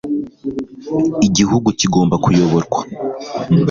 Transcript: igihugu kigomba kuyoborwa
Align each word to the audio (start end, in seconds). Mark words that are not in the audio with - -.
igihugu 1.27 1.67
kigomba 1.79 2.15
kuyoborwa 2.23 2.79